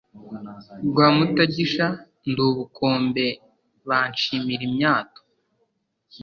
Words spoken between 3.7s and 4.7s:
banshimira